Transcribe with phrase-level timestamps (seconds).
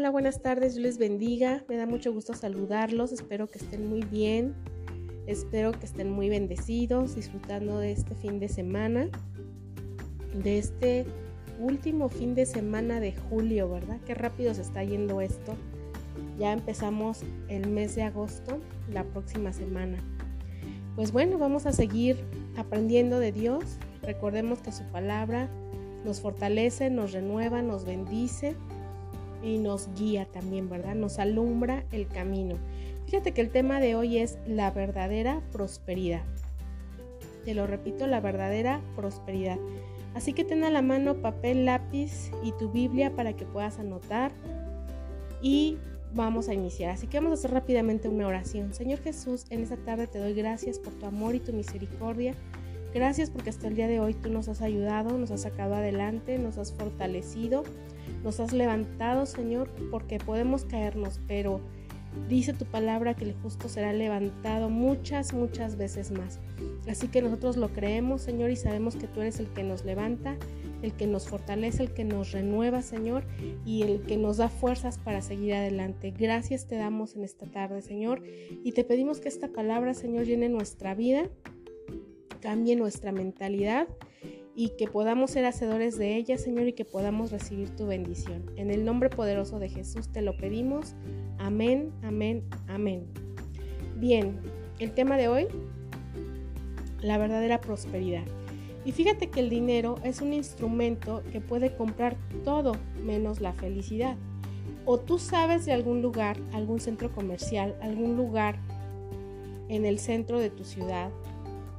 [0.00, 1.62] hola, buenas tardes, Dios les bendiga.
[1.68, 4.54] Me da mucho gusto saludarlos, espero que estén muy bien,
[5.26, 9.10] espero que estén muy bendecidos, disfrutando de este fin de semana,
[10.42, 11.04] de este
[11.58, 14.00] último fin de semana de julio, ¿verdad?
[14.06, 15.54] Qué rápido se está yendo esto.
[16.38, 18.58] Ya empezamos el mes de agosto,
[18.90, 19.98] la próxima semana.
[20.96, 22.16] Pues bueno, vamos a seguir
[22.56, 23.64] aprendiendo de Dios.
[24.00, 25.50] Recordemos que su palabra
[26.06, 28.56] nos fortalece, nos renueva, nos bendice
[29.42, 30.94] y nos guía también, ¿verdad?
[30.94, 32.56] Nos alumbra el camino.
[33.06, 36.22] Fíjate que el tema de hoy es la verdadera prosperidad.
[37.44, 39.58] Te lo repito, la verdadera prosperidad.
[40.14, 44.32] Así que ten a la mano papel, lápiz y tu Biblia para que puedas anotar
[45.40, 45.78] y
[46.14, 46.90] vamos a iniciar.
[46.90, 48.74] Así que vamos a hacer rápidamente una oración.
[48.74, 52.34] Señor Jesús, en esta tarde te doy gracias por tu amor y tu misericordia.
[52.92, 56.38] Gracias porque hasta el día de hoy tú nos has ayudado, nos has sacado adelante,
[56.38, 57.62] nos has fortalecido,
[58.24, 61.60] nos has levantado, Señor, porque podemos caernos, pero
[62.28, 66.40] dice tu palabra que el justo será levantado muchas, muchas veces más.
[66.88, 70.36] Así que nosotros lo creemos, Señor, y sabemos que tú eres el que nos levanta,
[70.82, 73.22] el que nos fortalece, el que nos renueva, Señor,
[73.64, 76.10] y el que nos da fuerzas para seguir adelante.
[76.10, 78.22] Gracias te damos en esta tarde, Señor,
[78.64, 81.30] y te pedimos que esta palabra, Señor, llene nuestra vida
[82.40, 83.86] cambie nuestra mentalidad
[84.54, 88.50] y que podamos ser hacedores de ella, Señor, y que podamos recibir tu bendición.
[88.56, 90.94] En el nombre poderoso de Jesús te lo pedimos.
[91.38, 93.06] Amén, amén, amén.
[93.96, 94.38] Bien,
[94.78, 95.46] el tema de hoy,
[97.00, 98.24] la verdadera prosperidad.
[98.84, 102.72] Y fíjate que el dinero es un instrumento que puede comprar todo
[103.04, 104.16] menos la felicidad.
[104.86, 108.58] O tú sabes de algún lugar, algún centro comercial, algún lugar
[109.68, 111.10] en el centro de tu ciudad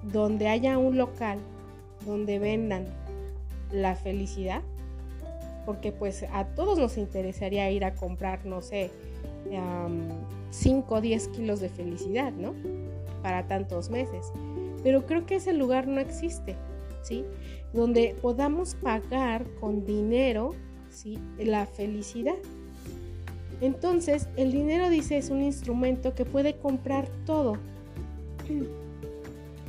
[0.04, 1.40] donde haya un local
[2.06, 2.86] donde vendan
[3.72, 4.62] la felicidad,
[5.66, 8.92] porque pues a todos nos interesaría ir a comprar, no sé,
[10.50, 12.54] 5 o 10 kilos de felicidad, ¿no?
[13.22, 14.32] Para tantos meses.
[14.84, 16.56] Pero creo que ese lugar no existe,
[17.04, 17.24] ¿sí?
[17.74, 20.56] Donde podamos pagar con dinero,
[20.90, 21.20] ¿sí?
[21.38, 22.36] La felicidad.
[23.62, 27.58] Entonces, el dinero, dice, es un instrumento que puede comprar todo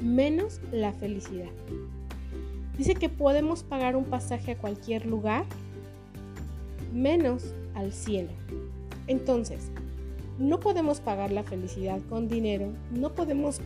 [0.03, 1.51] menos la felicidad.
[2.77, 5.45] Dice que podemos pagar un pasaje a cualquier lugar,
[6.93, 8.31] menos al cielo.
[9.07, 9.71] Entonces,
[10.39, 13.61] no podemos pagar la felicidad con dinero, no podemos,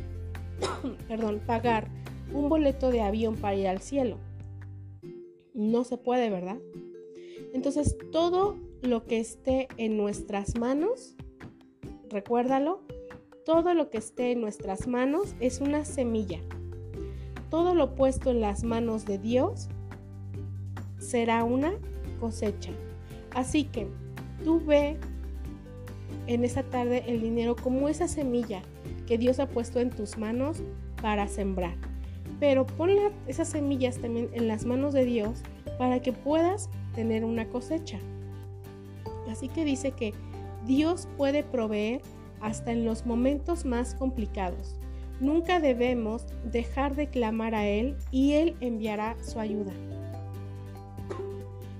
[1.08, 1.88] perdón, pagar
[2.32, 4.19] un boleto de avión para ir al cielo.
[5.54, 6.58] No se puede, ¿verdad?
[7.54, 11.16] Entonces, todo lo que esté en nuestras manos,
[12.10, 12.80] recuérdalo,
[13.46, 16.40] todo lo que esté en nuestras manos es una semilla.
[17.48, 19.68] Todo lo puesto en las manos de Dios
[20.98, 21.74] será una
[22.18, 22.72] cosecha.
[23.30, 23.86] Así que
[24.42, 24.98] tú ve
[26.26, 28.62] en esta tarde el dinero como esa semilla
[29.06, 30.64] que Dios ha puesto en tus manos
[31.00, 31.76] para sembrar.
[32.40, 32.90] Pero pon
[33.28, 35.42] esas semillas también en las manos de Dios
[35.78, 38.00] para que puedas tener una cosecha.
[39.30, 40.14] Así que dice que
[40.66, 42.02] Dios puede proveer
[42.41, 44.76] hasta en los momentos más complicados.
[45.20, 49.72] Nunca debemos dejar de clamar a Él y Él enviará su ayuda.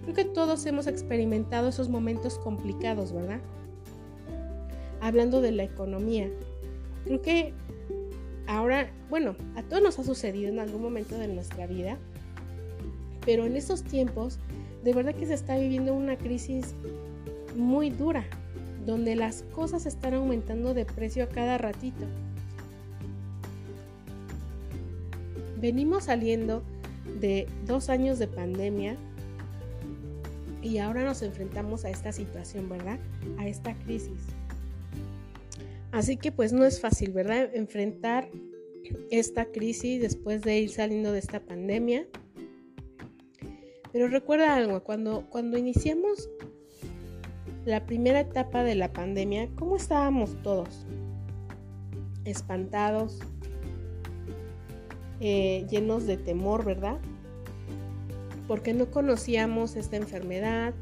[0.03, 3.41] Creo que todos hemos experimentado esos momentos complicados, ¿verdad?
[5.00, 6.31] Hablando de la economía.
[7.05, 7.53] Creo que
[8.47, 11.99] ahora, bueno, a todos nos ha sucedido en algún momento de nuestra vida,
[13.25, 14.39] pero en estos tiempos,
[14.84, 16.75] de verdad que se está viviendo una crisis
[17.56, 18.25] muy dura,
[18.87, 22.07] donde las cosas están aumentando de precio a cada ratito.
[25.61, 26.63] Venimos saliendo
[27.21, 28.97] de dos años de pandemia
[30.63, 32.99] y ahora nos enfrentamos a esta situación, ¿verdad?
[33.39, 34.21] A esta crisis.
[35.93, 37.51] Así que pues no es fácil, ¿verdad?
[37.55, 38.29] Enfrentar
[39.11, 42.07] esta crisis después de ir saliendo de esta pandemia.
[43.93, 46.28] Pero recuerda algo, cuando, cuando iniciamos
[47.66, 50.86] la primera etapa de la pandemia, ¿cómo estábamos todos?
[52.24, 53.18] Espantados,
[55.21, 56.98] eh, llenos de temor, ¿verdad?
[58.47, 60.74] Porque no conocíamos esta enfermedad,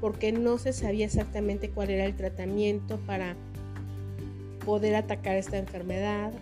[0.00, 3.34] porque no se sabía exactamente cuál era el tratamiento para
[4.64, 6.32] poder atacar esta enfermedad,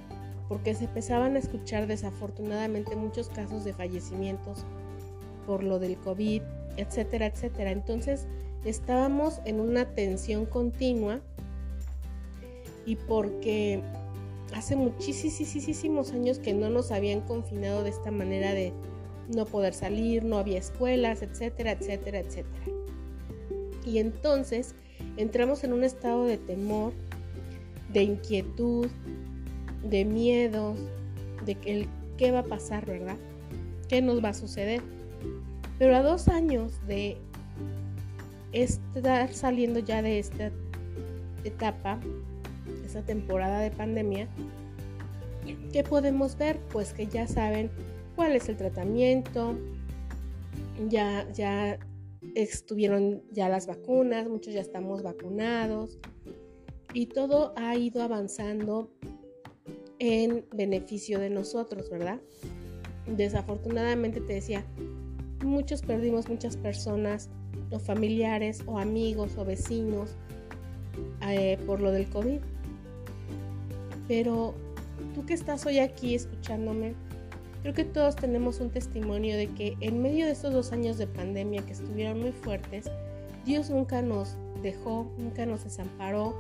[0.51, 4.67] porque se empezaban a escuchar desafortunadamente muchos casos de fallecimientos
[5.47, 6.43] por lo del COVID,
[6.77, 7.71] etcétera, etcétera.
[7.71, 8.27] Entonces,
[8.69, 11.21] estábamos en una tensión continua
[12.87, 13.83] y porque
[14.55, 18.73] hace muchísimos años que no nos habían confinado de esta manera de
[19.35, 22.65] no poder salir, no había escuelas, etcétera, etcétera, etcétera.
[23.85, 24.75] Y entonces
[25.17, 26.93] entramos en un estado de temor,
[27.93, 28.89] de inquietud,
[29.83, 30.79] de miedos,
[31.45, 31.87] de que
[32.17, 33.17] qué va a pasar, ¿verdad?
[33.89, 34.83] ¿Qué nos va a suceder?
[35.79, 37.17] Pero a dos años de
[38.53, 40.51] estar saliendo ya de esta
[41.45, 42.01] etapa,
[42.85, 44.29] esta temporada de pandemia,
[45.73, 46.59] ¿qué podemos ver?
[46.73, 47.71] Pues que ya saben
[48.17, 49.59] cuál es el tratamiento,
[50.89, 51.79] ya, ya
[52.35, 55.99] estuvieron ya las vacunas, muchos ya estamos vacunados
[56.93, 58.91] y todo ha ido avanzando
[59.99, 62.21] en beneficio de nosotros, ¿verdad?
[63.07, 64.65] Desafortunadamente te decía,
[65.45, 67.31] muchos perdimos muchas personas
[67.71, 70.11] o familiares o amigos o vecinos
[71.29, 72.41] eh, por lo del COVID.
[74.07, 74.55] Pero
[75.15, 76.95] tú que estás hoy aquí escuchándome,
[77.63, 81.07] creo que todos tenemos un testimonio de que en medio de estos dos años de
[81.07, 82.91] pandemia que estuvieron muy fuertes,
[83.45, 86.35] Dios nunca nos dejó, nunca nos desamparó,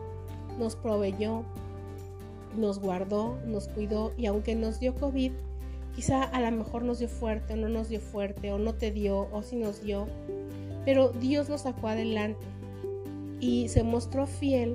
[0.58, 1.44] nos proveyó,
[2.56, 5.32] nos guardó, nos cuidó y aunque nos dio COVID,
[5.94, 8.90] quizá a lo mejor nos dio fuerte o no nos dio fuerte o no te
[8.90, 10.06] dio o si nos dio,
[10.88, 12.46] pero Dios nos sacó adelante
[13.40, 14.73] y se mostró fiel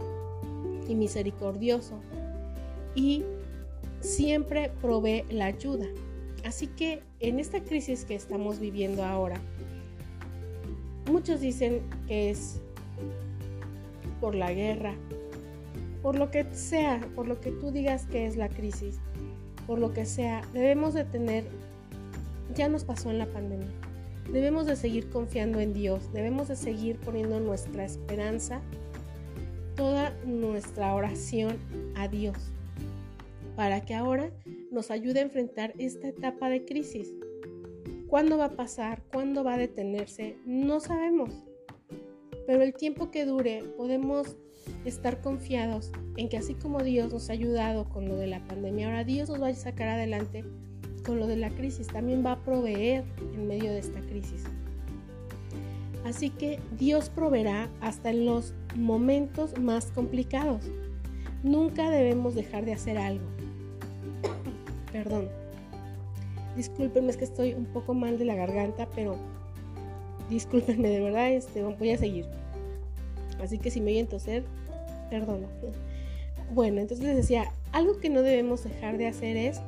[0.87, 1.99] y misericordioso
[2.93, 3.23] y
[3.99, 5.87] siempre provee la ayuda.
[6.45, 9.41] Así que en esta crisis que estamos viviendo ahora,
[11.11, 12.61] muchos dicen que es
[14.21, 14.93] por la guerra,
[16.03, 18.99] por lo que sea, por lo que tú digas que es la crisis,
[19.65, 21.45] por lo que sea, debemos de tener,
[22.53, 23.65] ya nos pasó en la pandemia,
[24.31, 28.61] debemos de seguir confiando en Dios, debemos de seguir poniendo nuestra esperanza,
[29.75, 31.57] toda nuestra oración
[31.95, 32.37] a Dios,
[33.55, 34.31] para que ahora
[34.71, 37.13] nos ayude a enfrentar esta etapa de crisis.
[38.07, 39.03] ¿Cuándo va a pasar?
[39.11, 40.37] ¿Cuándo va a detenerse?
[40.45, 41.31] No sabemos.
[42.45, 44.35] Pero el tiempo que dure podemos
[44.85, 48.87] estar confiados en que así como Dios nos ha ayudado con lo de la pandemia,
[48.87, 50.43] ahora Dios nos va a sacar adelante
[51.03, 53.03] con lo de la crisis, también va a proveer
[53.33, 54.43] en medio de esta crisis.
[56.05, 60.63] Así que Dios proveerá hasta en los momentos más complicados.
[61.43, 63.25] Nunca debemos dejar de hacer algo.
[64.91, 65.29] Perdón.
[66.55, 69.17] Discúlpenme, es que estoy un poco mal de la garganta, pero
[70.29, 72.25] discúlpenme, de verdad, este, voy a seguir.
[73.41, 74.43] Así que si me oyen toser,
[75.09, 75.47] perdón.
[76.53, 79.61] Bueno, entonces les decía, algo que no debemos dejar de hacer es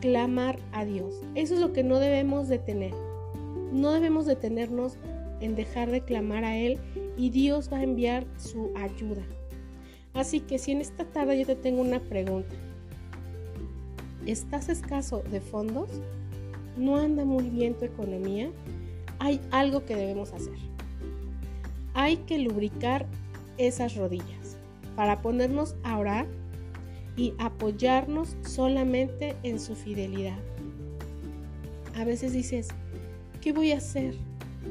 [0.00, 1.14] clamar a Dios.
[1.34, 2.94] Eso es lo que no debemos detener.
[3.72, 4.96] No debemos detenernos
[5.40, 6.78] en dejar de clamar a Él
[7.16, 9.22] y Dios va a enviar su ayuda.
[10.14, 12.54] Así que si en esta tarde yo te tengo una pregunta,
[14.24, 15.90] ¿estás escaso de fondos?
[16.76, 18.50] ¿No anda muy bien tu economía?
[19.18, 20.56] Hay algo que debemos hacer.
[21.94, 23.06] Hay que lubricar
[23.58, 24.56] esas rodillas
[24.94, 26.26] para ponernos a orar
[27.16, 30.38] y apoyarnos solamente en su fidelidad.
[31.94, 32.68] A veces dices,
[33.40, 34.14] ¿qué voy a hacer?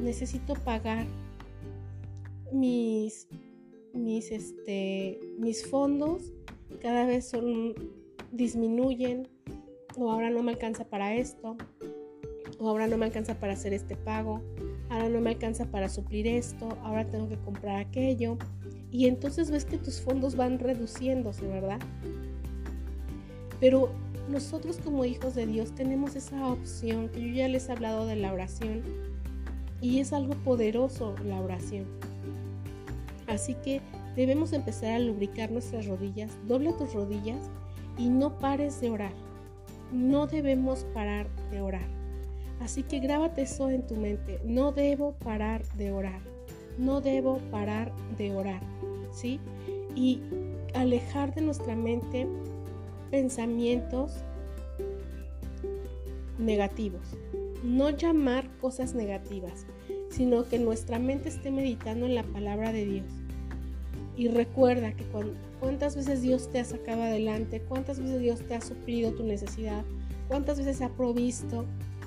[0.03, 1.05] Necesito pagar
[2.51, 3.27] mis
[3.93, 6.33] mis este mis fondos
[6.81, 7.73] cada vez son
[8.31, 9.27] disminuyen
[9.97, 11.55] o ahora no me alcanza para esto
[12.59, 14.41] o ahora no me alcanza para hacer este pago
[14.89, 18.37] ahora no me alcanza para suplir esto ahora tengo que comprar aquello
[18.91, 21.79] y entonces ves que tus fondos van reduciéndose verdad
[23.59, 23.89] pero
[24.29, 28.15] nosotros como hijos de Dios tenemos esa opción que yo ya les he hablado de
[28.15, 28.81] la oración
[29.81, 31.85] y es algo poderoso la oración.
[33.27, 33.81] Así que
[34.15, 37.49] debemos empezar a lubricar nuestras rodillas, dobla tus rodillas
[37.97, 39.13] y no pares de orar.
[39.91, 41.87] No debemos parar de orar.
[42.61, 46.21] Así que grábate eso en tu mente, no debo parar de orar.
[46.77, 48.61] No debo parar de orar,
[49.13, 49.39] ¿sí?
[49.95, 50.21] Y
[50.73, 52.27] alejar de nuestra mente
[53.15, 54.11] pensamientos
[56.37, 57.15] negativos.
[57.63, 59.65] No llamar cosas negativas,
[60.09, 63.05] sino que nuestra mente esté meditando en la palabra de Dios.
[64.17, 65.05] Y recuerda que
[65.61, 69.85] cuántas veces Dios te ha sacado adelante, cuántas veces Dios te ha suplido tu necesidad,
[70.27, 71.63] cuántas veces ha provisto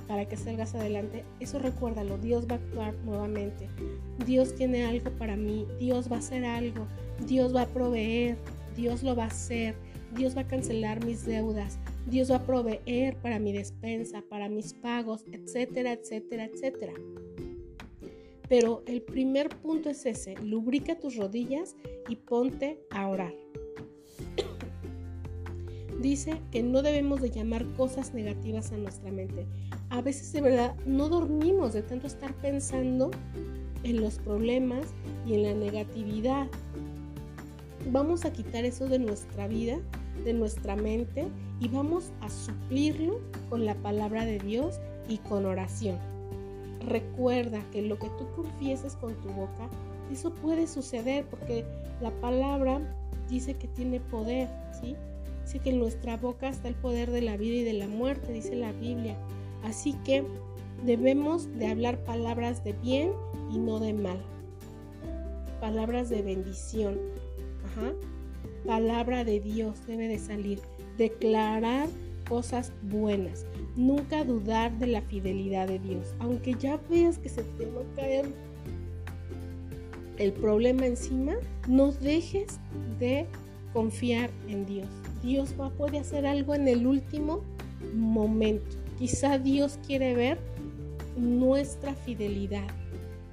[0.09, 1.25] para que salgas adelante.
[1.41, 3.67] Eso recuérdalo, Dios va a actuar nuevamente.
[4.27, 6.87] Dios tiene algo para mí, Dios va a hacer algo,
[7.27, 8.37] Dios va a proveer,
[8.77, 9.75] Dios lo va a hacer
[10.17, 14.75] Dios va a cancelar mis deudas, Dios va a proveer para mi despensa, para mis
[14.75, 16.95] pagos, etcétera, etcétera, etcétera.
[18.49, 21.77] Pero el primer punto es ese, lubrica tus rodillas
[22.09, 23.35] y ponte a orar.
[26.01, 29.47] Dice que no debemos de llamar cosas negativas a nuestra mente.
[29.91, 33.11] A veces de verdad no dormimos de tanto estar pensando
[33.83, 34.87] en los problemas
[35.27, 36.49] y en la negatividad
[37.91, 39.79] vamos a quitar eso de nuestra vida,
[40.25, 41.29] de nuestra mente
[41.61, 45.97] y vamos a suplirlo con la palabra de Dios y con oración.
[46.87, 49.69] Recuerda que lo que tú confieses con tu boca,
[50.13, 51.65] eso puede suceder porque
[52.01, 52.81] la palabra
[53.29, 54.49] dice que tiene poder,
[54.81, 54.97] ¿sí?
[55.45, 58.33] Dice que en nuestra boca está el poder de la vida y de la muerte,
[58.33, 59.17] dice la Biblia.
[59.65, 60.25] Así que
[60.85, 63.13] debemos de hablar palabras de bien
[63.51, 64.21] y no de mal.
[65.61, 66.99] Palabras de bendición.
[67.65, 67.93] Ajá.
[68.69, 70.61] Palabra de Dios debe de salir.
[70.99, 71.89] Declarar
[72.29, 73.47] cosas buenas.
[73.77, 76.15] Nunca dudar de la fidelidad de Dios.
[76.19, 78.27] Aunque ya veas que se te va a caer
[80.19, 82.61] el problema encima, no dejes
[82.99, 83.27] de
[83.73, 84.89] confiar en Dios.
[85.23, 87.41] Dios va a poder hacer algo en el último
[87.95, 88.77] momento.
[88.99, 90.39] Quizá Dios quiere ver
[91.17, 92.69] nuestra fidelidad,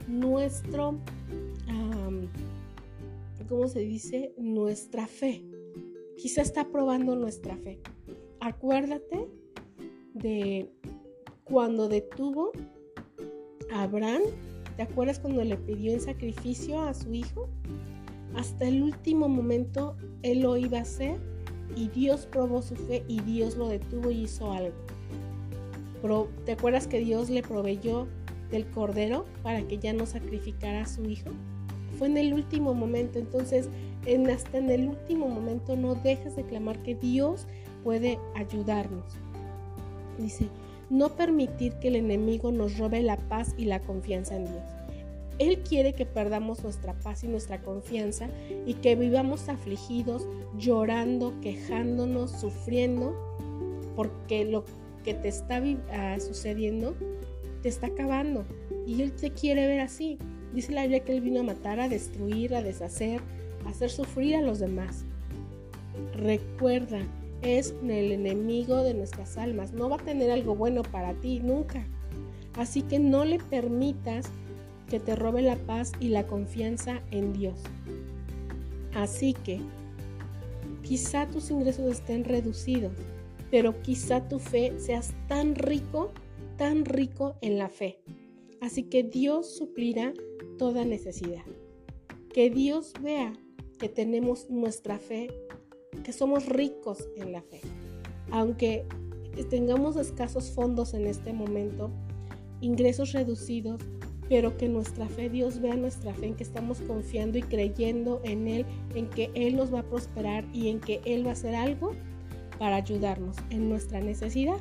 [0.08, 0.96] nuestro,
[3.48, 4.34] ¿cómo se dice?
[4.38, 5.44] Nuestra fe.
[6.18, 7.80] Quizá está probando nuestra fe.
[8.40, 9.28] Acuérdate
[10.14, 10.70] de
[11.44, 12.52] cuando detuvo
[13.72, 14.22] a Abraham.
[14.78, 17.50] ¿Te acuerdas cuando le pidió en sacrificio a su hijo?
[18.36, 21.18] Hasta el último momento él lo iba a hacer
[21.75, 24.75] y Dios probó su fe y Dios lo detuvo y hizo algo.
[26.46, 28.08] ¿Te acuerdas que Dios le proveyó
[28.52, 31.32] del cordero para que ya no sacrificara a su hijo?
[31.98, 33.70] Fue en el último momento, entonces
[34.06, 37.48] en, hasta en el último momento no dejes de clamar que Dios
[37.84, 39.06] puede ayudarnos.
[40.18, 40.48] Dice,
[40.90, 44.64] no permitir que el enemigo nos robe la paz y la confianza en Dios.
[45.38, 48.30] Él quiere que perdamos nuestra paz y nuestra confianza
[48.66, 53.14] y que vivamos afligidos, llorando, quejándonos, sufriendo,
[53.96, 54.64] porque lo
[55.04, 55.62] que te está
[55.92, 56.96] ah, sucediendo
[57.62, 58.46] te está acabando
[58.88, 60.18] y Él te quiere ver así.
[60.56, 63.20] Dice la Biblia que Él vino a matar, a destruir, a deshacer,
[63.66, 65.04] a hacer sufrir a los demás.
[66.16, 67.02] Recuerda,
[67.42, 69.74] es el enemigo de nuestras almas.
[69.74, 71.86] No va a tener algo bueno para ti nunca.
[72.54, 74.28] Así que no le permitas
[74.90, 77.60] que te robe la paz y la confianza en Dios.
[78.94, 79.60] Así que
[80.84, 82.94] quizá tus ingresos estén reducidos,
[83.52, 86.14] pero quizá tu fe seas tan rico,
[86.56, 88.00] tan rico en la fe.
[88.62, 90.14] Así que Dios suplirá
[90.58, 91.44] toda necesidad.
[92.34, 93.34] Que Dios vea
[93.80, 95.28] que tenemos nuestra fe,
[96.04, 97.62] que somos ricos en la fe.
[98.32, 98.86] Aunque
[99.50, 101.92] tengamos escasos fondos en este momento,
[102.62, 103.82] ingresos reducidos,
[104.28, 108.48] pero que nuestra fe, Dios vea nuestra fe, en que estamos confiando y creyendo en
[108.48, 111.54] Él, en que Él nos va a prosperar y en que Él va a hacer
[111.54, 111.92] algo
[112.58, 114.58] para ayudarnos en nuestra necesidad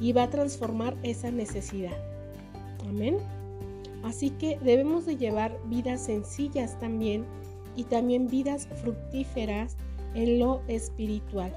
[0.00, 1.96] y va a transformar esa necesidad.
[2.88, 3.18] Amén.
[4.02, 7.24] Así que debemos de llevar vidas sencillas también
[7.76, 9.76] y también vidas fructíferas
[10.14, 11.52] en lo espiritual.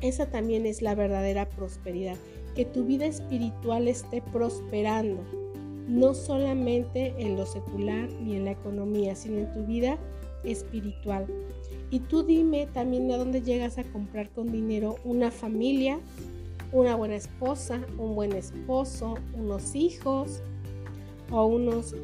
[0.00, 2.16] Esa también es la verdadera prosperidad,
[2.54, 5.22] que tu vida espiritual esté prosperando,
[5.88, 9.98] no solamente en lo secular ni en la economía, sino en tu vida
[10.44, 11.26] espiritual.
[11.90, 15.98] Y tú dime también a dónde llegas a comprar con dinero una familia,
[16.72, 20.42] una buena esposa, un buen esposo, unos hijos
[21.30, 21.94] o unos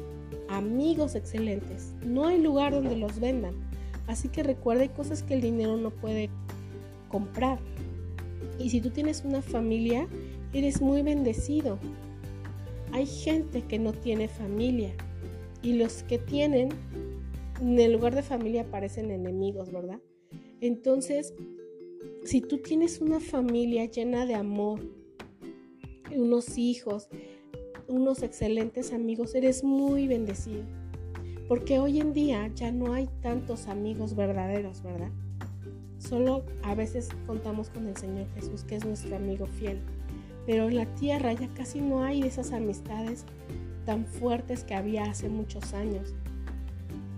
[0.49, 1.93] amigos excelentes.
[2.05, 3.53] No hay lugar donde los vendan.
[4.07, 6.29] Así que recuerda, hay cosas que el dinero no puede
[7.09, 7.59] comprar.
[8.59, 10.07] Y si tú tienes una familia,
[10.53, 11.79] eres muy bendecido.
[12.91, 14.93] Hay gente que no tiene familia
[15.61, 16.69] y los que tienen
[17.61, 19.99] en el lugar de familia parecen enemigos, ¿verdad?
[20.59, 21.33] Entonces,
[22.23, 24.81] si tú tienes una familia llena de amor,
[26.13, 27.07] unos hijos,
[27.87, 30.63] unos excelentes amigos, eres muy bendecido.
[31.47, 35.11] Porque hoy en día ya no hay tantos amigos verdaderos, ¿verdad?
[35.97, 39.79] Solo a veces contamos con el Señor Jesús, que es nuestro amigo fiel.
[40.45, 43.25] Pero en la tierra ya casi no hay esas amistades
[43.85, 46.13] tan fuertes que había hace muchos años.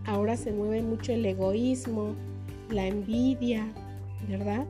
[0.05, 2.13] Ahora se mueve mucho el egoísmo,
[2.69, 3.65] la envidia,
[4.27, 4.65] ¿verdad?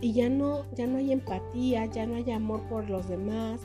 [0.00, 3.60] Y ya no, ya no hay empatía, ya no hay amor por los demás,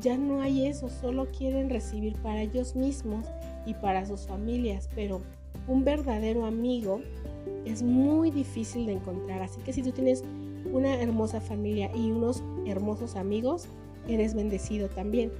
[0.00, 3.26] ya no hay eso, solo quieren recibir para ellos mismos
[3.66, 5.20] y para sus familias, pero
[5.68, 7.00] un verdadero amigo
[7.64, 10.22] es muy difícil de encontrar, así que si tú tienes
[10.72, 13.68] una hermosa familia y unos hermosos amigos,
[14.08, 15.32] eres bendecido también.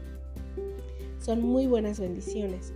[1.19, 2.73] Son muy buenas bendiciones.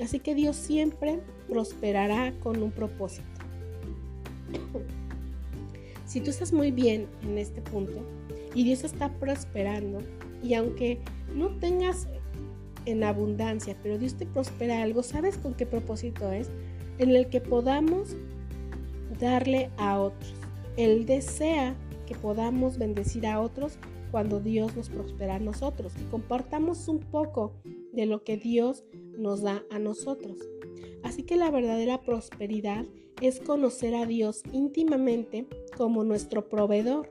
[0.00, 3.28] Así que Dios siempre prosperará con un propósito.
[6.06, 8.00] si tú estás muy bien en este punto
[8.54, 9.98] y Dios está prosperando,
[10.42, 10.98] y aunque
[11.34, 12.08] no tengas
[12.86, 16.50] en abundancia, pero Dios te prospera algo, ¿sabes con qué propósito es?
[17.00, 18.14] en el que podamos
[19.18, 20.34] darle a otros.
[20.76, 21.74] Él desea
[22.06, 23.78] que podamos bendecir a otros
[24.10, 27.54] cuando Dios nos prospera a nosotros, que compartamos un poco
[27.92, 28.84] de lo que Dios
[29.16, 30.36] nos da a nosotros.
[31.02, 32.84] Así que la verdadera prosperidad
[33.22, 35.46] es conocer a Dios íntimamente
[35.78, 37.10] como nuestro proveedor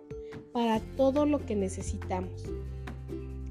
[0.51, 2.43] para todo lo que necesitamos.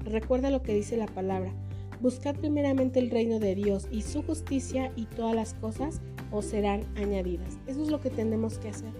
[0.05, 1.53] Recuerda lo que dice la palabra.
[2.01, 6.01] Buscad primeramente el reino de Dios y su justicia y todas las cosas
[6.31, 7.57] os serán añadidas.
[7.67, 8.91] Eso es lo que tenemos que hacer.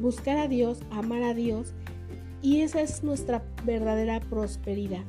[0.00, 1.74] Buscar a Dios, amar a Dios
[2.42, 5.04] y esa es nuestra verdadera prosperidad.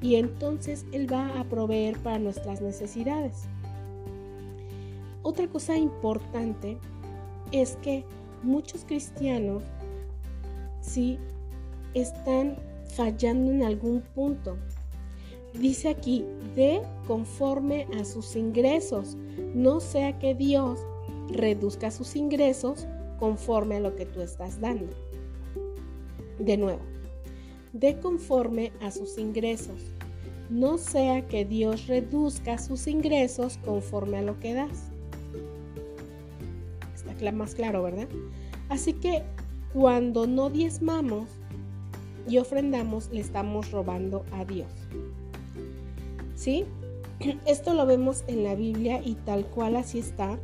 [0.00, 3.44] Y entonces Él va a proveer para nuestras necesidades.
[5.22, 6.78] Otra cosa importante
[7.52, 8.04] es que
[8.42, 9.62] muchos cristianos
[10.80, 11.18] sí
[11.94, 12.56] están
[12.88, 14.56] fallando en algún punto.
[15.54, 19.16] Dice aquí, de conforme a sus ingresos,
[19.54, 20.80] no sea que Dios
[21.30, 22.86] reduzca sus ingresos
[23.18, 24.92] conforme a lo que tú estás dando.
[26.38, 26.80] De nuevo,
[27.72, 29.82] de conforme a sus ingresos,
[30.50, 34.90] no sea que Dios reduzca sus ingresos conforme a lo que das.
[36.94, 38.08] Está más claro, ¿verdad?
[38.68, 39.24] Así que
[39.72, 41.28] cuando no diezmamos,
[42.28, 44.70] y ofrendamos, le estamos robando a Dios.
[46.34, 46.64] ¿Sí?
[47.46, 50.38] Esto lo vemos en la Biblia y tal cual así está.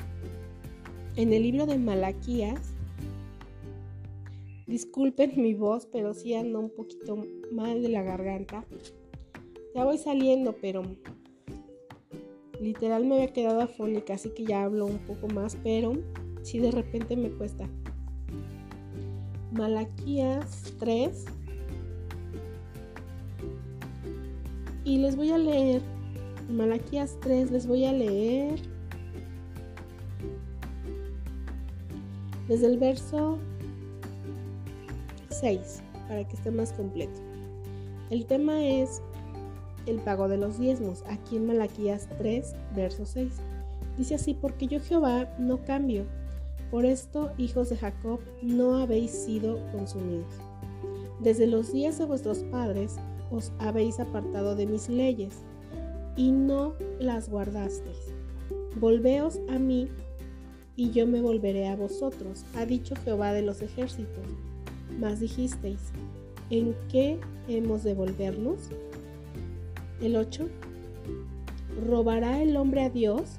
[1.16, 2.74] En el libro de Malaquías,
[4.66, 7.18] disculpen mi voz, pero sí ando un poquito
[7.52, 8.64] mal de la garganta.
[9.74, 10.82] Ya voy saliendo, pero
[12.60, 15.92] literal me había quedado afónica, así que ya hablo un poco más, pero
[16.42, 17.68] sí de repente me cuesta.
[19.52, 21.24] Malaquías 3,
[24.84, 25.80] Y les voy a leer,
[26.50, 28.60] Malaquías 3, les voy a leer
[32.48, 33.38] desde el verso
[35.30, 37.18] 6, para que esté más completo.
[38.10, 39.00] El tema es
[39.86, 43.32] el pago de los diezmos, aquí en Malaquías 3, verso 6.
[43.96, 46.04] Dice así, porque yo Jehová no cambio.
[46.70, 50.34] Por esto, hijos de Jacob, no habéis sido consumidos.
[51.20, 52.96] Desde los días de vuestros padres
[53.30, 55.34] os habéis apartado de mis leyes
[56.16, 58.12] y no las guardasteis.
[58.80, 59.88] Volveos a mí
[60.76, 64.24] y yo me volveré a vosotros, ha dicho Jehová de los ejércitos.
[64.98, 65.80] Mas dijisteis,
[66.50, 68.70] ¿en qué hemos de volvernos?
[70.00, 70.48] El 8.
[71.88, 73.36] ¿Robará el hombre a Dios?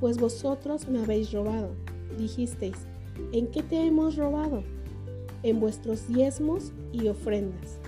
[0.00, 1.70] Pues vosotros me habéis robado.
[2.18, 2.76] Dijisteis,
[3.32, 4.62] ¿en qué te hemos robado?
[5.42, 7.78] En vuestros diezmos y ofrendas.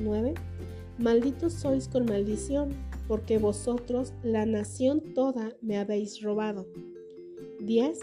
[0.00, 0.34] 9.
[0.98, 2.70] Malditos sois con maldición,
[3.08, 6.66] porque vosotros, la nación toda, me habéis robado.
[7.60, 8.00] 10.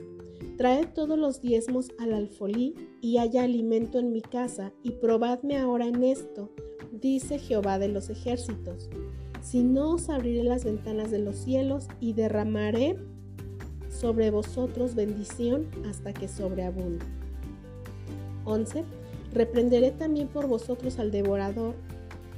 [0.57, 5.85] Traed todos los diezmos al alfolí y haya alimento en mi casa, y probadme ahora
[5.85, 6.49] en esto,
[6.91, 8.89] dice Jehová de los ejércitos.
[9.41, 12.97] Si no os abriré las ventanas de los cielos y derramaré
[13.89, 17.05] sobre vosotros bendición hasta que sobreabunde.
[18.45, 18.83] 11.
[19.33, 21.75] Reprenderé también por vosotros al devorador,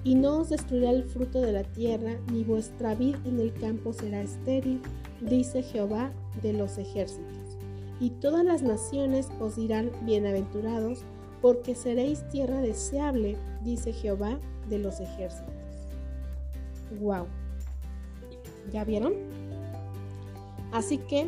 [0.03, 3.93] y no os destruirá el fruto de la tierra, ni vuestra vid en el campo
[3.93, 4.81] será estéril,
[5.21, 7.57] dice Jehová de los ejércitos.
[7.99, 11.03] Y todas las naciones os dirán bienaventurados,
[11.41, 15.53] porque seréis tierra deseable, dice Jehová de los ejércitos.
[16.99, 17.25] Wow.
[18.71, 19.13] ¿Ya vieron?
[20.71, 21.27] Así que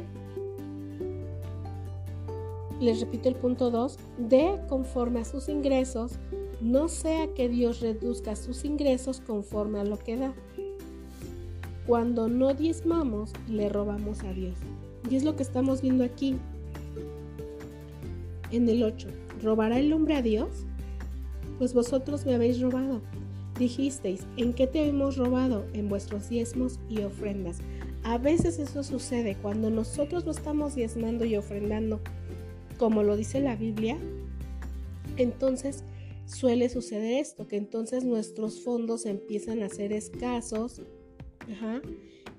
[2.80, 6.14] les repito el punto 2, de conforme a sus ingresos,
[6.62, 10.34] no sea que Dios reduzca sus ingresos conforme a lo que da.
[11.86, 14.56] Cuando no diezmamos, le robamos a Dios.
[15.10, 16.38] Y es lo que estamos viendo aquí.
[18.52, 19.10] En el 8,
[19.42, 20.66] ¿robará el hombre a Dios?
[21.58, 23.02] Pues vosotros me habéis robado.
[23.60, 25.66] Dijisteis, ¿en qué te hemos robado?
[25.74, 27.60] En vuestros diezmos y ofrendas.
[28.04, 32.00] A veces eso sucede cuando nosotros no estamos diezmando y ofrendando
[32.84, 33.98] como lo dice la Biblia,
[35.16, 35.86] entonces
[36.26, 40.82] suele suceder esto, que entonces nuestros fondos empiezan a ser escasos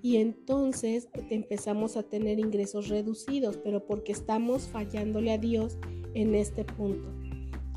[0.03, 5.79] y entonces empezamos a tener ingresos reducidos, pero porque estamos fallándole a Dios
[6.13, 7.09] en este punto.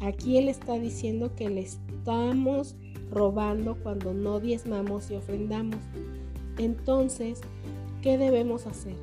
[0.01, 2.75] Aquí Él está diciendo que le estamos
[3.09, 5.79] robando cuando no diezmamos y ofrendamos.
[6.57, 7.39] Entonces,
[8.01, 8.97] ¿qué debemos hacer?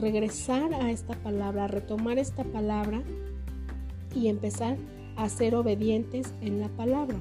[0.00, 3.02] Regresar a esta palabra, retomar esta palabra
[4.14, 4.76] y empezar
[5.16, 7.18] a ser obedientes en la palabra.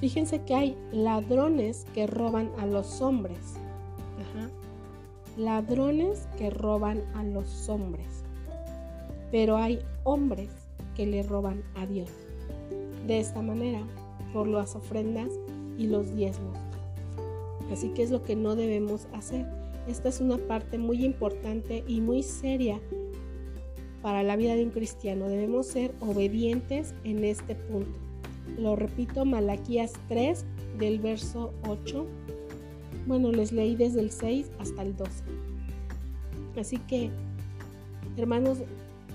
[0.00, 3.38] Fíjense que hay ladrones que roban a los hombres.
[5.36, 8.06] ladrones que roban a los hombres,
[9.32, 10.50] pero hay hombres
[10.94, 12.08] que le roban a Dios.
[13.06, 13.80] De esta manera,
[14.32, 15.30] por las ofrendas
[15.76, 16.56] y los diezmos.
[17.72, 19.63] Así que es lo que no debemos hacer.
[19.88, 22.80] Esta es una parte muy importante y muy seria
[24.02, 25.28] para la vida de un cristiano.
[25.28, 27.98] Debemos ser obedientes en este punto.
[28.58, 30.44] Lo repito, Malaquías 3
[30.78, 32.06] del verso 8.
[33.06, 35.10] Bueno, les leí desde el 6 hasta el 12.
[36.58, 37.10] Así que,
[38.16, 38.58] hermanos,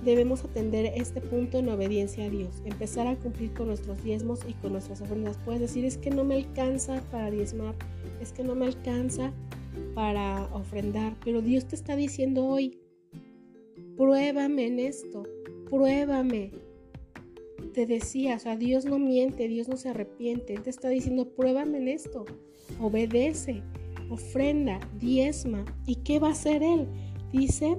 [0.04, 4.54] debemos atender este punto en obediencia a Dios, empezar a cumplir con nuestros diezmos y
[4.54, 5.38] con nuestras ofrendas.
[5.46, 7.76] Puedes decir, es que no me alcanza para diezmar,
[8.22, 9.34] es que no me alcanza
[10.54, 12.80] ofrendar, pero Dios te está diciendo hoy,
[13.98, 15.24] pruébame en esto,
[15.70, 16.52] pruébame.
[17.74, 21.30] Te decía, o sea, Dios no miente, Dios no se arrepiente, Él te está diciendo,
[21.30, 22.26] pruébame en esto,
[22.80, 23.62] obedece,
[24.10, 25.66] ofrenda, diezma.
[25.86, 26.88] ¿Y qué va a hacer Él?
[27.32, 27.78] Dice,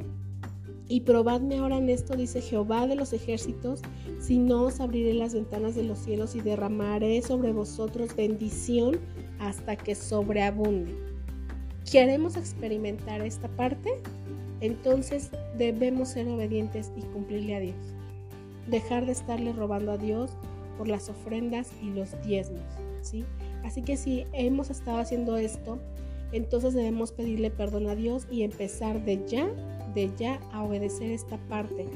[0.89, 3.81] y probadme ahora en esto, dice Jehová de los ejércitos,
[4.21, 8.99] si no os abriré las ventanas de los cielos y derramaré sobre vosotros bendición
[9.39, 11.10] hasta que sobreabunde.
[11.91, 13.91] ¿Queremos experimentar esta parte?
[14.61, 17.77] Entonces debemos ser obedientes y cumplirle a Dios.
[18.69, 20.31] Dejar de estarle robando a Dios
[20.79, 22.63] por las ofrendas y los diezmos,
[23.03, 23.25] ¿sí?
[23.65, 25.81] Así que si hemos estado haciendo esto,
[26.31, 29.49] entonces debemos pedirle perdón a Dios y empezar de ya,
[29.93, 31.89] de ya a obedecer esta parte.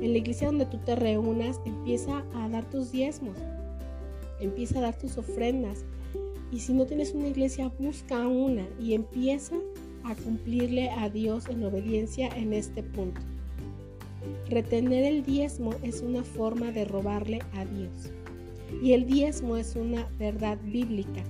[0.00, 3.36] En la iglesia donde tú te reúnas, empieza a dar tus diezmos,
[4.40, 5.84] empieza a dar tus ofrendas.
[6.52, 9.56] Y si no tienes una iglesia, busca una y empieza
[10.04, 13.20] a cumplirle a Dios en obediencia en este punto.
[14.48, 18.12] Retener el diezmo es una forma de robarle a Dios.
[18.82, 21.22] Y el diezmo es una verdad bíblica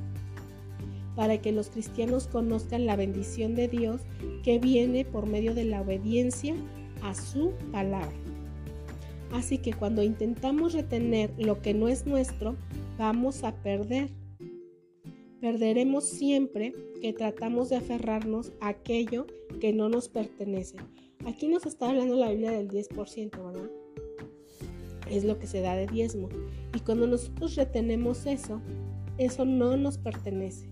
[1.14, 4.00] para que los cristianos conozcan la bendición de Dios
[4.42, 6.54] que viene por medio de la obediencia
[7.02, 8.12] a su palabra.
[9.32, 12.56] Así que cuando intentamos retener lo que no es nuestro,
[12.98, 14.10] vamos a perder.
[15.42, 19.26] Perderemos siempre que tratamos de aferrarnos a aquello
[19.60, 20.76] que no nos pertenece.
[21.26, 23.68] Aquí nos está hablando la Biblia del 10%, ¿verdad?
[25.10, 26.28] Es lo que se da de diezmo.
[26.76, 28.60] Y cuando nosotros retenemos eso,
[29.18, 30.68] eso no nos pertenece.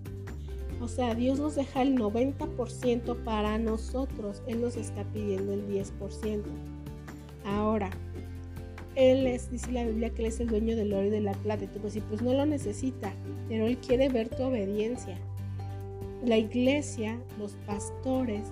[0.80, 4.40] O sea, Dios nos deja el 90% para nosotros.
[4.46, 6.44] Él nos está pidiendo el 10%.
[7.44, 7.90] Ahora,
[9.00, 11.32] Él es, dice la Biblia, que Él es el dueño del oro y de la
[11.32, 11.64] plata.
[11.64, 13.12] Y tú pues, pues no lo necesita,
[13.48, 15.16] pero Él quiere ver tu obediencia.
[16.24, 18.46] La iglesia, los pastores,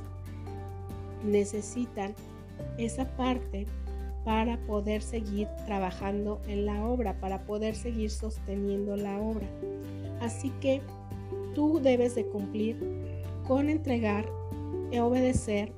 [1.25, 2.15] necesitan
[2.79, 3.67] esa parte
[4.25, 9.47] para poder seguir trabajando en la obra, para poder seguir sosteniendo la obra.
[10.21, 10.81] Así que
[11.55, 12.77] tú debes de cumplir
[13.47, 14.27] con entregar,
[14.91, 15.73] y obedecer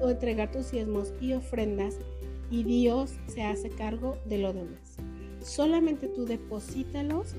[0.00, 1.96] o entregar tus diezmos y ofrendas
[2.50, 4.96] y Dios se hace cargo de lo demás.
[5.40, 7.34] Solamente tú deposítalos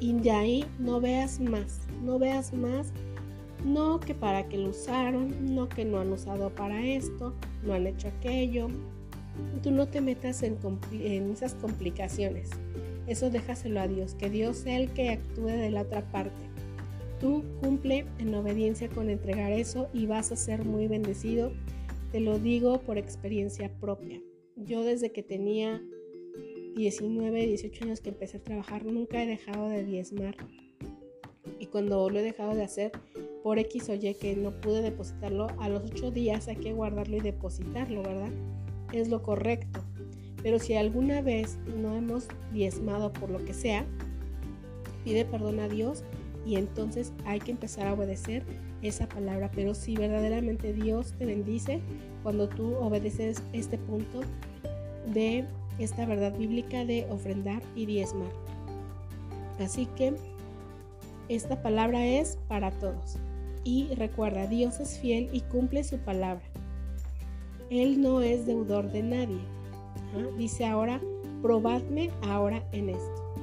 [0.00, 2.92] y de ahí no veas más, no veas más,
[3.64, 7.34] no que para que lo usaron, no que no han usado para esto,
[7.64, 8.68] no han hecho aquello.
[9.62, 10.58] Tú no te metas en,
[11.32, 12.50] esas complicaciones.
[13.06, 16.54] Eso déjaselo a Dios, que Dios sea el que actúe de la otra parte.
[17.20, 21.52] Tú cumple en obediencia con entregar eso y vas a ser muy bendecido.
[22.14, 24.22] Te lo digo por experiencia propia.
[24.54, 25.82] Yo desde que tenía
[26.76, 30.36] 19, 18 años que empecé a trabajar, nunca he dejado de diezmar.
[31.58, 32.92] Y cuando lo he dejado de hacer,
[33.42, 37.16] por X o Y que no pude depositarlo, a los 8 días hay que guardarlo
[37.16, 38.30] y depositarlo, ¿verdad?
[38.92, 39.80] Es lo correcto.
[40.40, 43.84] Pero si alguna vez no hemos diezmado por lo que sea,
[45.02, 46.04] pide perdón a Dios
[46.46, 48.44] y entonces hay que empezar a obedecer
[48.84, 49.50] esa palabra.
[49.54, 51.80] Pero si verdaderamente Dios te bendice
[52.22, 54.20] cuando tú obedeces este punto
[55.12, 55.44] de
[55.78, 58.30] esta verdad bíblica de ofrendar y diezmar.
[59.58, 60.14] Así que
[61.28, 63.16] esta palabra es para todos.
[63.64, 66.44] Y recuerda, Dios es fiel y cumple su palabra.
[67.70, 69.40] Él no es deudor de nadie.
[70.36, 71.00] Dice ahora,
[71.42, 73.34] probadme ahora en esto.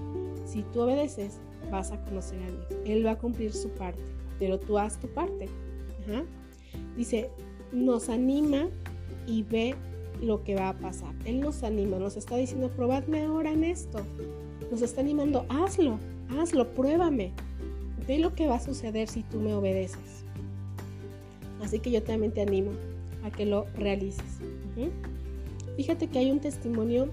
[0.45, 1.39] Si tú obedeces
[1.71, 2.81] vas a conocer a Dios.
[2.85, 4.03] Él va a cumplir su parte,
[4.41, 5.45] pero tú haz tu parte.
[6.97, 7.29] Dice,
[7.71, 8.69] nos anima
[9.27, 9.75] y ve
[10.19, 11.13] lo que va a pasar.
[11.25, 13.99] Él nos anima, nos está diciendo, probadme ahora en esto.
[14.71, 15.99] Nos está animando, hazlo,
[16.35, 17.33] hazlo, pruébame.
[18.07, 20.25] Ve lo que va a suceder si tú me obedeces.
[21.61, 22.71] Así que yo también te animo
[23.23, 24.39] a que lo realices.
[25.77, 27.09] Fíjate que hay un testimonio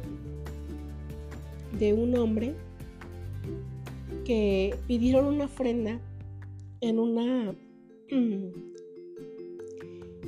[1.79, 2.55] de un hombre
[4.25, 6.01] que pidieron una ofrenda
[6.81, 7.55] en una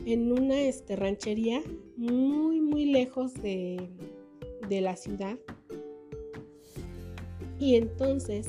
[0.06, 1.62] en una este, ranchería
[1.96, 3.88] muy, muy lejos de,
[4.68, 5.38] de la ciudad.
[7.58, 8.48] Y entonces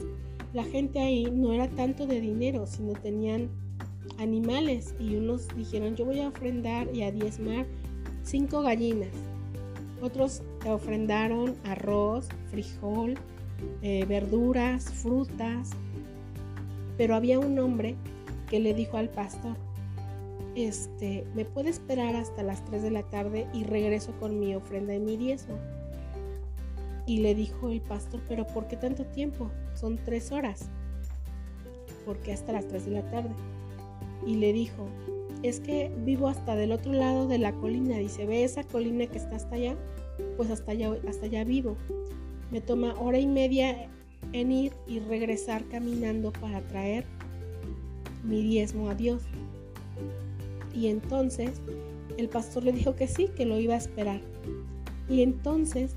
[0.53, 3.49] la gente ahí no era tanto de dinero, sino tenían
[4.17, 7.65] animales y unos dijeron yo voy a ofrendar y a diezmar
[8.23, 9.13] cinco gallinas.
[10.01, 13.15] Otros ofrendaron arroz, frijol,
[13.81, 15.71] eh, verduras, frutas.
[17.01, 17.95] Pero había un hombre
[18.47, 19.57] que le dijo al pastor,
[20.53, 24.93] este, ¿me puede esperar hasta las 3 de la tarde y regreso con mi ofrenda
[24.93, 25.55] y mi diezmo?
[27.07, 29.49] Y le dijo el pastor, pero ¿por qué tanto tiempo?
[29.73, 30.69] Son tres horas.
[32.05, 33.31] ¿Por qué hasta las 3 de la tarde?
[34.27, 34.85] Y le dijo,
[35.41, 37.97] es que vivo hasta del otro lado de la colina.
[37.97, 39.75] Dice, ¿ve esa colina que está hasta allá?
[40.37, 41.77] Pues hasta allá, hasta allá vivo.
[42.51, 43.89] Me toma hora y media
[44.33, 47.05] en ir y regresar caminando para traer
[48.23, 49.23] mi diezmo a Dios.
[50.73, 51.61] Y entonces
[52.17, 54.21] el pastor le dijo que sí, que lo iba a esperar.
[55.09, 55.95] Y entonces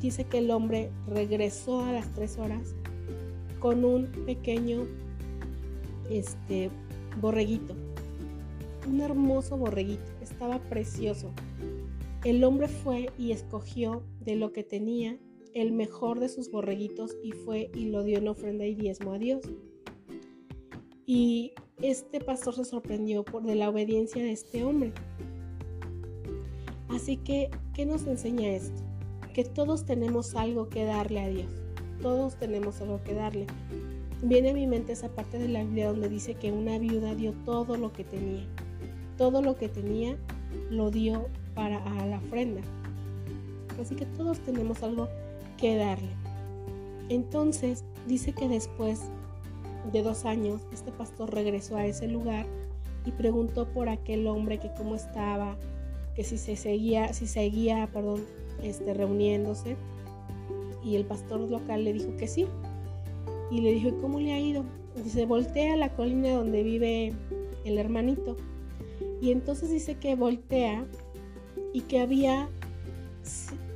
[0.00, 2.74] dice que el hombre regresó a las tres horas
[3.58, 4.86] con un pequeño
[6.10, 6.70] este,
[7.20, 7.74] borreguito.
[8.88, 10.10] Un hermoso borreguito.
[10.22, 11.30] Estaba precioso.
[12.24, 15.18] El hombre fue y escogió de lo que tenía
[15.54, 19.18] el mejor de sus borreguitos y fue y lo dio en ofrenda y diezmo a
[19.18, 19.42] Dios.
[21.06, 24.92] Y este pastor se sorprendió por de la obediencia de este hombre.
[26.88, 28.82] Así que, ¿qué nos enseña esto?
[29.32, 31.50] Que todos tenemos algo que darle a Dios.
[32.02, 33.46] Todos tenemos algo que darle.
[34.22, 37.32] Viene a mi mente esa parte de la Biblia donde dice que una viuda dio
[37.44, 38.46] todo lo que tenía.
[39.16, 40.16] Todo lo que tenía
[40.70, 42.60] lo dio para a la ofrenda.
[43.80, 45.08] Así que todos tenemos algo
[45.60, 46.10] que darle.
[47.08, 49.00] Entonces dice que después
[49.92, 52.46] de dos años este pastor regresó a ese lugar
[53.04, 55.56] y preguntó por aquel hombre que cómo estaba,
[56.14, 58.24] que si se seguía, si seguía, perdón,
[58.62, 59.76] este, reuniéndose.
[60.84, 62.46] Y el pastor local le dijo que sí.
[63.50, 64.64] Y le dijo, ¿y cómo le ha ido?
[65.02, 67.12] Dice, voltea a la colina donde vive
[67.64, 68.36] el hermanito.
[69.20, 70.86] Y entonces dice que voltea
[71.72, 72.48] y que había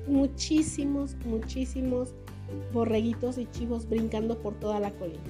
[0.06, 2.14] muchísimos, muchísimos
[2.72, 5.20] borreguitos y chivos brincando por toda la colina.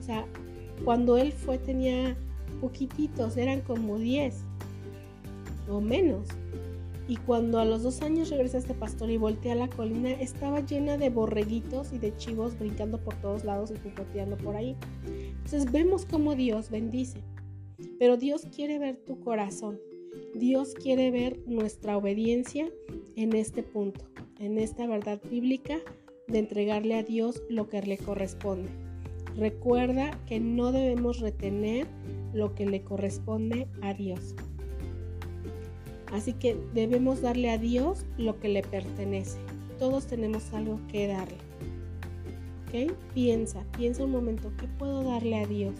[0.00, 0.26] O sea,
[0.84, 2.16] cuando él fue tenía
[2.60, 4.34] poquititos, eran como 10
[5.68, 6.28] o menos.
[7.08, 10.60] Y cuando a los dos años regresa este pastor y voltea a la colina, estaba
[10.60, 14.76] llena de borreguitos y de chivos brincando por todos lados y picoteando por ahí.
[15.06, 17.22] Entonces vemos cómo Dios bendice.
[18.00, 19.78] Pero Dios quiere ver tu corazón.
[20.34, 22.68] Dios quiere ver nuestra obediencia
[23.16, 24.04] en este punto,
[24.38, 25.78] en esta verdad bíblica
[26.28, 28.68] de entregarle a Dios lo que le corresponde.
[29.36, 31.86] Recuerda que no debemos retener
[32.32, 34.34] lo que le corresponde a Dios.
[36.12, 39.38] Así que debemos darle a Dios lo que le pertenece.
[39.78, 41.36] Todos tenemos algo que darle.
[42.66, 42.92] ¿Ok?
[43.14, 45.74] Piensa, piensa un momento, ¿qué puedo darle a Dios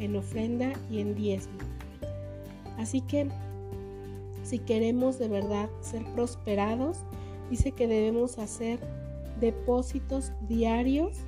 [0.00, 1.58] en ofrenda y en diezmo?
[2.78, 3.28] Así que
[4.46, 6.98] si queremos de verdad ser prosperados,
[7.50, 8.78] dice que debemos hacer
[9.40, 11.18] depósitos diarios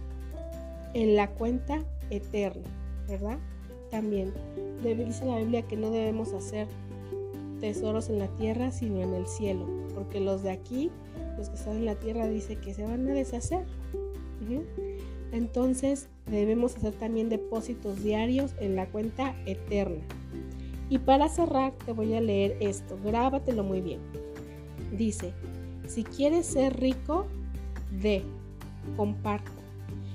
[0.94, 2.68] en la cuenta eterna,
[3.08, 3.38] ¿verdad?
[3.90, 4.32] También
[4.82, 6.68] dice la Biblia que no debemos hacer
[7.60, 10.92] tesoros en la tierra, sino en el cielo, porque los de aquí,
[11.36, 13.66] los que están en la tierra, dice que se van a deshacer.
[15.32, 20.04] Entonces debemos hacer también depósitos diarios en la cuenta eterna.
[20.90, 24.00] Y para cerrar te voy a leer esto, grábatelo muy bien.
[24.96, 25.32] Dice,
[25.86, 27.26] si quieres ser rico,
[28.00, 28.22] de,
[28.96, 29.50] comparta.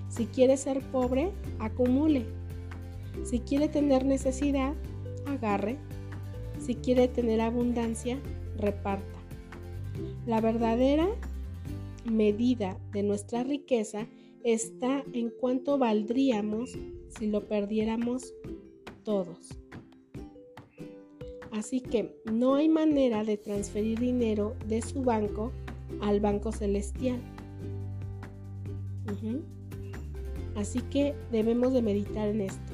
[0.10, 2.26] Si quieres ser pobre, acumule.
[3.24, 4.74] Si quiere tener necesidad,
[5.26, 5.78] agarre.
[6.60, 8.20] Si quiere tener abundancia,
[8.58, 9.20] reparta.
[10.26, 11.08] La verdadera
[12.06, 14.08] medida de nuestra riqueza
[14.44, 16.72] está en cuánto valdríamos
[17.10, 18.34] si lo perdiéramos
[19.04, 19.63] todos.
[21.54, 25.52] Así que no hay manera de transferir dinero de su banco
[26.02, 27.20] al banco celestial.
[30.56, 32.74] Así que debemos de meditar en esto.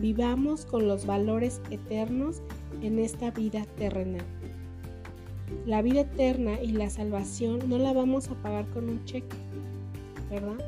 [0.00, 2.40] Vivamos con los valores eternos
[2.82, 4.24] en esta vida terrenal.
[5.66, 9.36] La vida eterna y la salvación no la vamos a pagar con un cheque,
[10.30, 10.58] ¿verdad?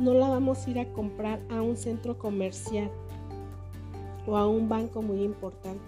[0.00, 2.90] No la vamos a ir a comprar a un centro comercial
[4.26, 5.80] o a un banco muy importante.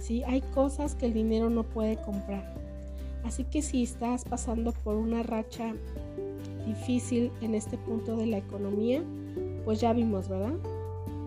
[0.00, 0.22] ¿Sí?
[0.24, 2.54] Hay cosas que el dinero no puede comprar.
[3.24, 5.74] Así que si estás pasando por una racha
[6.66, 9.02] difícil en este punto de la economía,
[9.64, 10.54] pues ya vimos, ¿verdad?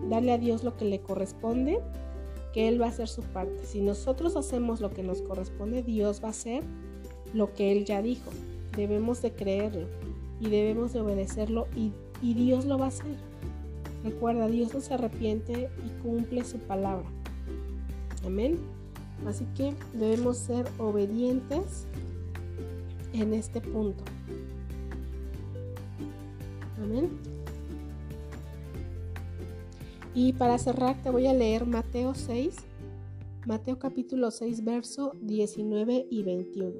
[0.08, 1.80] Darle a Dios lo que le corresponde
[2.52, 3.64] que Él va a hacer su parte.
[3.64, 6.62] Si nosotros hacemos lo que nos corresponde, Dios va a hacer
[7.32, 8.30] lo que Él ya dijo.
[8.76, 9.88] Debemos de creerlo
[10.40, 13.16] y debemos de obedecerlo y, y Dios lo va a hacer.
[14.04, 17.06] Recuerda, Dios no se arrepiente y cumple su palabra.
[18.26, 18.58] Amén.
[19.26, 21.86] Así que debemos ser obedientes
[23.12, 24.04] en este punto.
[26.82, 27.10] Amén.
[30.14, 32.54] Y para cerrar te voy a leer Mateo 6,
[33.46, 36.72] Mateo capítulo 6, verso 19 y 21.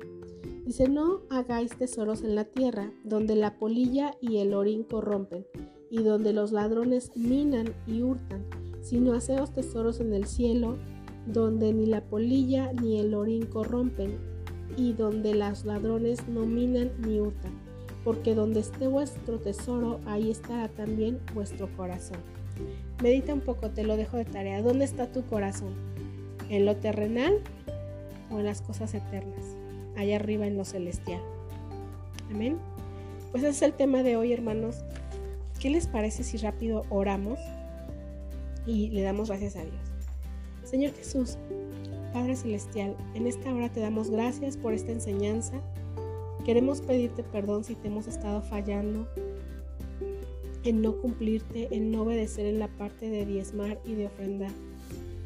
[0.64, 5.44] Dice, no hagáis tesoros en la tierra, donde la polilla y el orín corrompen,
[5.90, 8.46] y donde los ladrones minan y hurtan,
[8.80, 10.78] sino haceos tesoros en el cielo,
[11.26, 14.34] donde ni la polilla ni el orín corrompen,
[14.76, 17.52] y donde los ladrones no minan ni hurtan,
[18.02, 22.18] porque donde esté vuestro tesoro, ahí estará también vuestro corazón.
[23.02, 24.62] Medita un poco, te lo dejo de tarea.
[24.62, 25.74] ¿Dónde está tu corazón?
[26.48, 27.40] ¿En lo terrenal
[28.30, 29.44] o en las cosas eternas?
[29.96, 31.20] Allá arriba en lo celestial.
[32.30, 32.58] Amén.
[33.30, 34.84] Pues ese es el tema de hoy, hermanos.
[35.60, 37.38] ¿Qué les parece si rápido oramos
[38.66, 39.93] y le damos gracias a Dios?
[40.64, 41.36] Señor Jesús,
[42.14, 45.60] Padre Celestial, en esta hora te damos gracias por esta enseñanza.
[46.46, 49.06] Queremos pedirte perdón si te hemos estado fallando,
[50.64, 54.52] en no cumplirte, en no obedecer en la parte de diezmar y de ofrendar.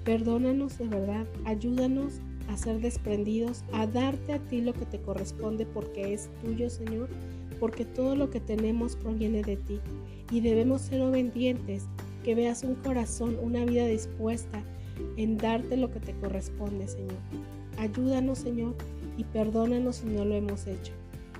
[0.04, 2.14] Perdónanos de verdad, ayúdanos
[2.48, 7.08] a ser desprendidos, a darte a ti lo que te corresponde porque es tuyo, Señor,
[7.60, 9.80] porque todo lo que tenemos proviene de ti
[10.32, 11.84] y debemos ser obedientes,
[12.24, 14.64] que veas un corazón, una vida dispuesta
[15.16, 17.18] en darte lo que te corresponde, Señor.
[17.76, 18.74] Ayúdanos, Señor,
[19.16, 20.92] y perdónanos si no lo hemos hecho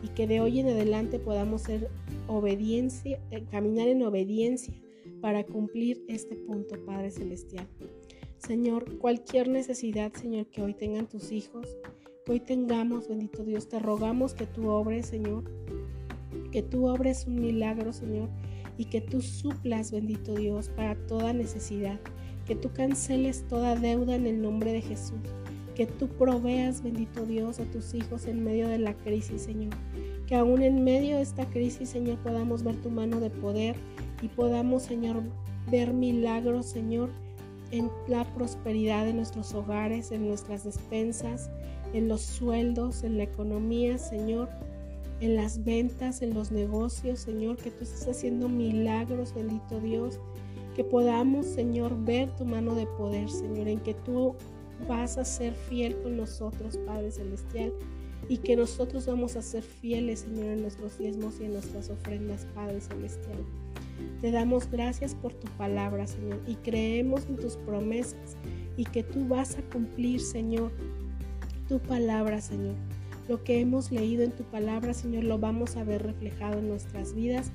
[0.03, 1.90] y que de hoy en adelante podamos ser
[2.27, 4.75] obediencia, eh, caminar en obediencia
[5.21, 7.66] para cumplir este punto, Padre Celestial.
[8.37, 11.66] Señor, cualquier necesidad, Señor, que hoy tengan tus hijos,
[12.25, 15.44] que hoy tengamos, bendito Dios, te rogamos que tú obres, Señor,
[16.53, 18.29] que tú obres un milagro, Señor,
[18.77, 21.99] y que tú suplas, bendito Dios, para toda necesidad,
[22.48, 25.20] que tú canceles toda deuda en el nombre de Jesús
[25.78, 29.72] que tú proveas, bendito Dios, a tus hijos en medio de la crisis, Señor.
[30.26, 33.76] Que aún en medio de esta crisis, Señor, podamos ver tu mano de poder
[34.20, 35.22] y podamos, Señor,
[35.70, 37.11] ver milagros, Señor,
[37.70, 41.48] en la prosperidad de nuestros hogares, en nuestras despensas,
[41.92, 44.48] en los sueldos, en la economía, Señor,
[45.20, 50.18] en las ventas, en los negocios, Señor, que tú estés haciendo milagros, bendito Dios,
[50.79, 54.37] que podamos, Señor, ver tu mano de poder, Señor, en que tú
[54.87, 57.73] vas a ser fiel con nosotros, Padre Celestial,
[58.29, 62.47] y que nosotros vamos a ser fieles, Señor, en nuestros diezmos y en nuestras ofrendas,
[62.55, 63.38] Padre Celestial.
[64.21, 68.37] Te damos gracias por tu palabra, Señor, y creemos en tus promesas
[68.77, 70.71] y que tú vas a cumplir, Señor,
[71.67, 72.77] tu palabra, Señor.
[73.29, 77.14] Lo que hemos leído en tu palabra, Señor, lo vamos a ver reflejado en nuestras
[77.17, 77.51] vidas.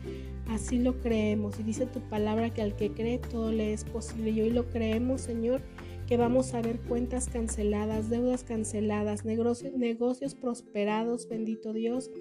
[0.48, 1.60] Así lo creemos.
[1.60, 4.32] Y dice tu palabra que al que cree todo le es posible.
[4.32, 5.62] Y hoy lo creemos, Señor,
[6.08, 12.12] que vamos a ver cuentas canceladas, deudas canceladas, negocios, negocios prosperados, bendito Dios,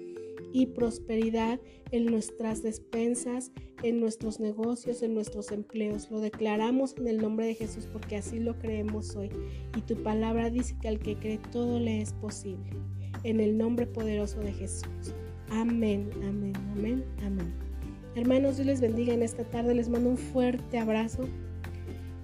[0.53, 1.59] y prosperidad
[1.91, 6.09] en nuestras despensas, en nuestros negocios, en nuestros empleos.
[6.11, 9.29] Lo declaramos en el nombre de Jesús porque así lo creemos hoy.
[9.75, 12.69] Y tu palabra dice que al que cree todo le es posible.
[13.23, 15.13] En el nombre poderoso de Jesús.
[15.49, 17.62] Amén, amén, amén, amén.
[18.15, 19.73] Hermanos, Dios les bendiga en esta tarde.
[19.73, 21.27] Les mando un fuerte abrazo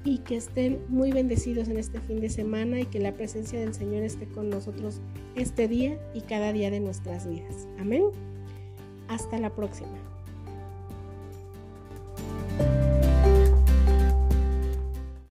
[0.03, 3.73] y que estén muy bendecidos en este fin de semana y que la presencia del
[3.73, 5.01] Señor esté con nosotros
[5.35, 7.67] este día y cada día de nuestras vidas.
[7.79, 8.03] Amén.
[9.07, 10.08] Hasta la próxima.